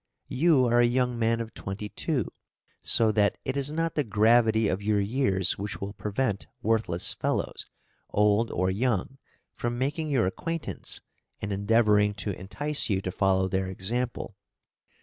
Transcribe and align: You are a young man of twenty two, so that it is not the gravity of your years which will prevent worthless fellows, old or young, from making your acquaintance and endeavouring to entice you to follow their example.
You 0.33 0.65
are 0.65 0.79
a 0.79 0.87
young 0.87 1.19
man 1.19 1.39
of 1.39 1.53
twenty 1.53 1.89
two, 1.89 2.33
so 2.81 3.11
that 3.11 3.37
it 3.45 3.55
is 3.55 3.71
not 3.71 3.93
the 3.93 4.03
gravity 4.03 4.67
of 4.67 4.81
your 4.81 4.99
years 4.99 5.59
which 5.59 5.79
will 5.79 5.93
prevent 5.93 6.47
worthless 6.63 7.13
fellows, 7.13 7.67
old 8.09 8.49
or 8.49 8.71
young, 8.71 9.19
from 9.53 9.77
making 9.77 10.07
your 10.09 10.25
acquaintance 10.25 11.01
and 11.39 11.53
endeavouring 11.53 12.15
to 12.15 12.31
entice 12.35 12.89
you 12.89 12.99
to 12.99 13.11
follow 13.11 13.47
their 13.47 13.67
example. 13.67 14.35